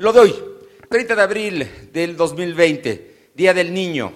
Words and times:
Lo 0.00 0.14
doy. 0.14 0.34
30 0.88 1.14
de 1.14 1.22
abril 1.22 1.68
del 1.92 2.16
2020, 2.16 3.32
Día 3.34 3.52
del 3.52 3.74
Niño. 3.74 4.14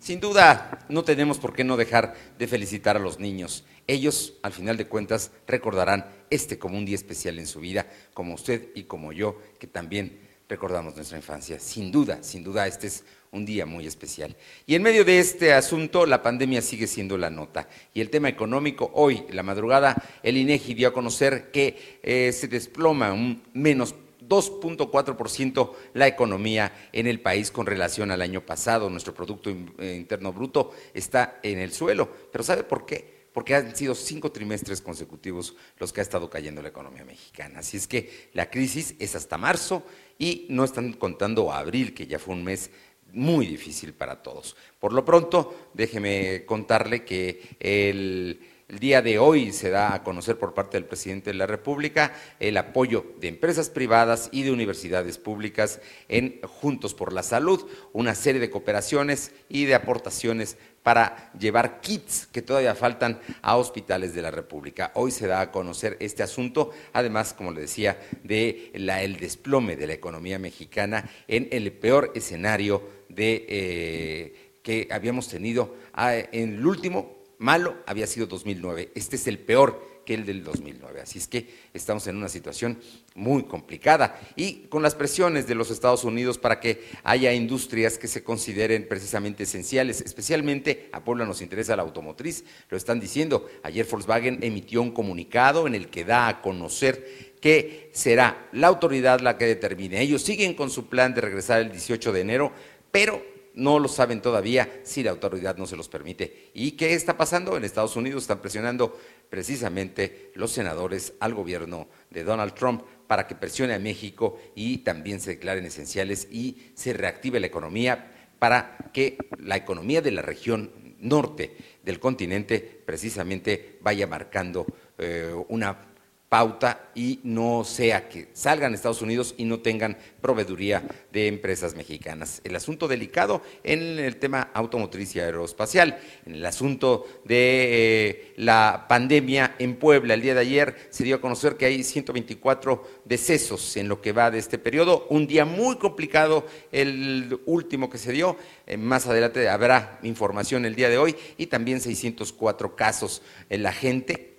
Sin 0.00 0.18
duda, 0.18 0.84
no 0.88 1.04
tenemos 1.04 1.38
por 1.38 1.52
qué 1.52 1.62
no 1.62 1.76
dejar 1.76 2.16
de 2.36 2.48
felicitar 2.48 2.96
a 2.96 2.98
los 2.98 3.20
niños. 3.20 3.64
Ellos, 3.86 4.34
al 4.42 4.52
final 4.52 4.76
de 4.76 4.88
cuentas, 4.88 5.30
recordarán 5.46 6.04
este 6.30 6.58
como 6.58 6.76
un 6.76 6.84
día 6.84 6.96
especial 6.96 7.38
en 7.38 7.46
su 7.46 7.60
vida, 7.60 7.86
como 8.12 8.34
usted 8.34 8.70
y 8.74 8.82
como 8.82 9.12
yo, 9.12 9.40
que 9.60 9.68
también 9.68 10.18
recordamos 10.48 10.96
nuestra 10.96 11.16
infancia. 11.16 11.60
Sin 11.60 11.92
duda, 11.92 12.24
sin 12.24 12.42
duda, 12.42 12.66
este 12.66 12.88
es 12.88 13.04
un 13.30 13.46
día 13.46 13.66
muy 13.66 13.86
especial. 13.86 14.36
Y 14.66 14.74
en 14.74 14.82
medio 14.82 15.04
de 15.04 15.20
este 15.20 15.52
asunto, 15.52 16.06
la 16.06 16.24
pandemia 16.24 16.60
sigue 16.60 16.88
siendo 16.88 17.16
la 17.16 17.30
nota. 17.30 17.68
Y 17.94 18.00
el 18.00 18.10
tema 18.10 18.28
económico, 18.28 18.90
hoy, 18.94 19.22
la 19.30 19.44
madrugada, 19.44 19.94
el 20.24 20.36
INEGI 20.36 20.74
dio 20.74 20.88
a 20.88 20.92
conocer 20.92 21.52
que 21.52 22.00
eh, 22.02 22.32
se 22.32 22.48
desploma 22.48 23.12
un 23.12 23.44
menos 23.54 23.94
2.4% 24.30 25.72
la 25.94 26.06
economía 26.06 26.72
en 26.92 27.08
el 27.08 27.20
país 27.20 27.50
con 27.50 27.66
relación 27.66 28.12
al 28.12 28.22
año 28.22 28.46
pasado. 28.46 28.88
Nuestro 28.88 29.12
Producto 29.12 29.50
eh, 29.50 29.96
Interno 29.98 30.32
Bruto 30.32 30.70
está 30.94 31.40
en 31.42 31.58
el 31.58 31.72
suelo. 31.72 32.08
Pero 32.30 32.44
¿sabe 32.44 32.62
por 32.62 32.86
qué? 32.86 33.28
Porque 33.32 33.56
han 33.56 33.74
sido 33.74 33.94
cinco 33.94 34.30
trimestres 34.30 34.80
consecutivos 34.80 35.56
los 35.78 35.92
que 35.92 36.00
ha 36.00 36.02
estado 36.02 36.30
cayendo 36.30 36.62
la 36.62 36.68
economía 36.68 37.04
mexicana. 37.04 37.58
Así 37.58 37.76
es 37.76 37.86
que 37.86 38.30
la 38.32 38.48
crisis 38.48 38.94
es 39.00 39.16
hasta 39.16 39.36
marzo 39.36 39.82
y 40.18 40.46
no 40.48 40.64
están 40.64 40.92
contando 40.92 41.52
abril, 41.52 41.92
que 41.92 42.06
ya 42.06 42.18
fue 42.18 42.34
un 42.34 42.44
mes 42.44 42.70
muy 43.12 43.46
difícil 43.46 43.92
para 43.92 44.22
todos. 44.22 44.56
Por 44.78 44.92
lo 44.92 45.04
pronto, 45.04 45.70
déjeme 45.74 46.44
contarle 46.44 47.04
que 47.04 47.56
el 47.58 48.40
el 48.70 48.78
día 48.78 49.02
de 49.02 49.18
hoy 49.18 49.52
se 49.52 49.68
da 49.68 49.94
a 49.94 50.04
conocer 50.04 50.38
por 50.38 50.54
parte 50.54 50.76
del 50.76 50.86
presidente 50.86 51.30
de 51.30 51.34
la 51.34 51.48
República 51.48 52.14
el 52.38 52.56
apoyo 52.56 53.04
de 53.18 53.26
empresas 53.26 53.68
privadas 53.68 54.28
y 54.30 54.44
de 54.44 54.52
universidades 54.52 55.18
públicas 55.18 55.80
en 56.08 56.40
Juntos 56.42 56.94
por 56.94 57.12
la 57.12 57.24
Salud, 57.24 57.66
una 57.92 58.14
serie 58.14 58.40
de 58.40 58.48
cooperaciones 58.48 59.32
y 59.48 59.64
de 59.64 59.74
aportaciones 59.74 60.56
para 60.84 61.32
llevar 61.36 61.80
kits 61.80 62.28
que 62.30 62.42
todavía 62.42 62.76
faltan 62.76 63.18
a 63.42 63.56
hospitales 63.56 64.14
de 64.14 64.22
la 64.22 64.30
República. 64.30 64.92
Hoy 64.94 65.10
se 65.10 65.26
da 65.26 65.40
a 65.40 65.50
conocer 65.50 65.96
este 65.98 66.22
asunto, 66.22 66.70
además, 66.92 67.34
como 67.34 67.50
le 67.50 67.62
decía, 67.62 68.00
de 68.22 68.70
el 68.72 69.16
desplome 69.16 69.74
de 69.74 69.88
la 69.88 69.94
economía 69.94 70.38
mexicana 70.38 71.10
en 71.26 71.48
el 71.50 71.72
peor 71.72 72.12
escenario 72.14 72.88
de, 73.08 73.46
eh, 73.48 74.52
que 74.62 74.86
habíamos 74.92 75.26
tenido 75.26 75.74
ah, 75.92 76.14
en 76.14 76.54
el 76.54 76.64
último 76.64 77.19
malo 77.40 77.78
había 77.86 78.06
sido 78.06 78.26
2009. 78.26 78.92
Este 78.94 79.16
es 79.16 79.26
el 79.26 79.38
peor 79.38 79.82
que 80.04 80.12
el 80.14 80.26
del 80.26 80.44
2009. 80.44 81.00
Así 81.00 81.18
es 81.18 81.26
que 81.26 81.48
estamos 81.72 82.06
en 82.06 82.16
una 82.16 82.28
situación 82.28 82.78
muy 83.14 83.44
complicada 83.44 84.20
y 84.36 84.66
con 84.68 84.82
las 84.82 84.94
presiones 84.94 85.46
de 85.46 85.54
los 85.54 85.70
Estados 85.70 86.04
Unidos 86.04 86.36
para 86.36 86.60
que 86.60 86.84
haya 87.02 87.32
industrias 87.32 87.96
que 87.96 88.08
se 88.08 88.22
consideren 88.22 88.86
precisamente 88.86 89.44
esenciales, 89.44 90.02
especialmente 90.02 90.90
a 90.92 91.02
Puebla 91.02 91.24
nos 91.24 91.40
interesa 91.40 91.76
la 91.76 91.82
automotriz, 91.82 92.44
lo 92.68 92.76
están 92.76 93.00
diciendo. 93.00 93.48
Ayer 93.62 93.86
Volkswagen 93.86 94.38
emitió 94.42 94.82
un 94.82 94.92
comunicado 94.92 95.66
en 95.66 95.74
el 95.74 95.88
que 95.88 96.04
da 96.04 96.28
a 96.28 96.42
conocer 96.42 97.30
que 97.40 97.90
será 97.94 98.48
la 98.52 98.66
autoridad 98.66 99.20
la 99.20 99.38
que 99.38 99.46
determine. 99.46 100.02
Ellos 100.02 100.20
siguen 100.22 100.52
con 100.52 100.68
su 100.68 100.88
plan 100.88 101.14
de 101.14 101.22
regresar 101.22 101.62
el 101.62 101.72
18 101.72 102.12
de 102.12 102.20
enero, 102.20 102.52
pero 102.90 103.29
no 103.54 103.78
lo 103.78 103.88
saben 103.88 104.22
todavía 104.22 104.80
si 104.84 105.02
la 105.02 105.10
autoridad 105.10 105.56
no 105.56 105.66
se 105.66 105.76
los 105.76 105.88
permite. 105.88 106.50
¿Y 106.54 106.72
qué 106.72 106.94
está 106.94 107.16
pasando? 107.16 107.56
En 107.56 107.64
Estados 107.64 107.96
Unidos 107.96 108.24
están 108.24 108.40
presionando 108.40 108.98
precisamente 109.28 110.32
los 110.34 110.52
senadores 110.52 111.14
al 111.20 111.34
gobierno 111.34 111.88
de 112.10 112.24
Donald 112.24 112.54
Trump 112.54 112.82
para 113.06 113.26
que 113.26 113.34
presione 113.34 113.74
a 113.74 113.78
México 113.78 114.38
y 114.54 114.78
también 114.78 115.20
se 115.20 115.30
declaren 115.30 115.64
esenciales 115.64 116.28
y 116.30 116.72
se 116.74 116.92
reactive 116.92 117.40
la 117.40 117.46
economía 117.46 118.30
para 118.38 118.76
que 118.92 119.18
la 119.38 119.56
economía 119.56 120.00
de 120.00 120.12
la 120.12 120.22
región 120.22 120.96
norte 121.00 121.56
del 121.82 121.98
continente 121.98 122.82
precisamente 122.84 123.78
vaya 123.80 124.06
marcando 124.06 124.66
eh, 124.98 125.34
una 125.48 125.89
pauta 126.30 126.92
y 126.94 127.18
no 127.24 127.64
sea 127.64 128.08
que 128.08 128.28
salgan 128.34 128.70
a 128.70 128.76
Estados 128.76 129.02
Unidos 129.02 129.34
y 129.36 129.44
no 129.44 129.58
tengan 129.58 129.98
proveeduría 130.20 130.80
de 131.10 131.26
empresas 131.26 131.74
mexicanas. 131.74 132.40
El 132.44 132.54
asunto 132.54 132.86
delicado 132.86 133.42
en 133.64 133.98
el 133.98 134.16
tema 134.16 134.48
automotriz 134.54 135.16
y 135.16 135.20
aeroespacial, 135.20 135.98
en 136.24 136.36
el 136.36 136.46
asunto 136.46 137.04
de 137.24 137.40
eh, 137.40 138.32
la 138.36 138.86
pandemia 138.88 139.56
en 139.58 139.74
Puebla. 139.74 140.14
El 140.14 140.22
día 140.22 140.34
de 140.34 140.42
ayer 140.42 140.76
se 140.90 141.02
dio 141.02 141.16
a 141.16 141.20
conocer 141.20 141.56
que 141.56 141.66
hay 141.66 141.82
124 141.82 143.00
decesos 143.04 143.76
en 143.76 143.88
lo 143.88 144.00
que 144.00 144.12
va 144.12 144.30
de 144.30 144.38
este 144.38 144.56
periodo, 144.56 145.08
un 145.10 145.26
día 145.26 145.44
muy 145.44 145.78
complicado, 145.78 146.46
el 146.70 147.40
último 147.46 147.90
que 147.90 147.98
se 147.98 148.12
dio, 148.12 148.36
eh, 148.68 148.76
más 148.76 149.08
adelante 149.08 149.48
habrá 149.48 149.98
información 150.04 150.64
el 150.64 150.76
día 150.76 150.90
de 150.90 150.98
hoy, 150.98 151.16
y 151.38 151.46
también 151.46 151.80
604 151.80 152.76
casos. 152.76 153.20
La 153.48 153.72
gente 153.72 154.30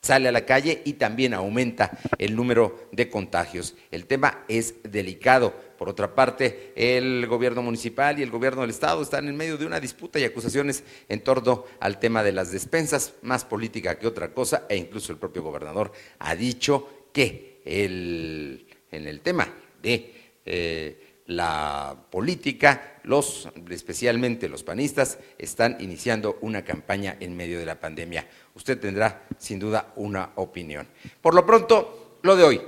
sale 0.00 0.28
a 0.28 0.32
la 0.32 0.46
calle 0.46 0.82
y 0.84 0.94
también 0.94 1.34
aumenta 1.34 1.98
el 2.18 2.34
número 2.34 2.88
de 2.92 3.10
contagios. 3.10 3.74
El 3.90 4.06
tema 4.06 4.44
es 4.48 4.74
delicado. 4.82 5.54
Por 5.78 5.88
otra 5.88 6.14
parte, 6.14 6.72
el 6.76 7.26
gobierno 7.26 7.62
municipal 7.62 8.18
y 8.18 8.22
el 8.22 8.30
gobierno 8.30 8.62
del 8.62 8.70
Estado 8.70 9.02
están 9.02 9.28
en 9.28 9.36
medio 9.36 9.56
de 9.56 9.66
una 9.66 9.80
disputa 9.80 10.18
y 10.18 10.24
acusaciones 10.24 10.84
en 11.08 11.20
torno 11.20 11.64
al 11.80 11.98
tema 11.98 12.22
de 12.22 12.32
las 12.32 12.52
despensas, 12.52 13.14
más 13.22 13.44
política 13.44 13.98
que 13.98 14.06
otra 14.06 14.32
cosa, 14.32 14.66
e 14.68 14.76
incluso 14.76 15.12
el 15.12 15.18
propio 15.18 15.42
gobernador 15.42 15.92
ha 16.18 16.34
dicho 16.34 17.06
que 17.12 17.60
en 17.64 19.06
el 19.06 19.20
tema 19.20 19.52
de... 19.82 20.14
Eh, 20.46 21.09
la 21.30 21.96
política, 22.10 22.98
los, 23.04 23.48
especialmente 23.70 24.48
los 24.48 24.64
panistas, 24.64 25.18
están 25.38 25.76
iniciando 25.78 26.38
una 26.40 26.64
campaña 26.64 27.16
en 27.20 27.36
medio 27.36 27.60
de 27.60 27.66
la 27.66 27.78
pandemia. 27.78 28.26
Usted 28.54 28.80
tendrá 28.80 29.28
sin 29.38 29.60
duda 29.60 29.92
una 29.94 30.30
opinión. 30.34 30.88
Por 31.22 31.34
lo 31.34 31.46
pronto, 31.46 32.18
lo 32.22 32.34
de 32.34 32.42
hoy. 32.42 32.60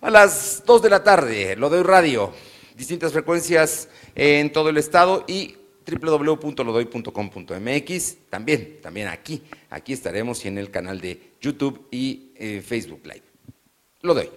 A 0.00 0.08
las 0.10 0.62
2 0.64 0.82
de 0.82 0.90
la 0.90 1.04
tarde, 1.04 1.56
lo 1.56 1.68
de 1.68 1.76
hoy 1.78 1.84
radio, 1.84 2.32
distintas 2.74 3.12
frecuencias 3.12 3.90
en 4.14 4.50
todo 4.50 4.70
el 4.70 4.78
estado 4.78 5.26
y 5.28 5.54
www.lodoy.com.mx. 5.86 8.16
También, 8.30 8.78
también 8.80 9.08
aquí, 9.08 9.42
aquí 9.68 9.92
estaremos 9.92 10.42
y 10.44 10.48
en 10.48 10.56
el 10.56 10.70
canal 10.70 11.02
de 11.02 11.34
YouTube 11.38 11.86
y 11.90 12.32
eh, 12.36 12.62
Facebook 12.66 13.02
Live. 13.04 13.24
Lo 14.00 14.14
doy. 14.14 14.30